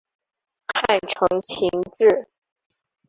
[0.67, 1.69] 汉承秦
[1.99, 2.27] 制。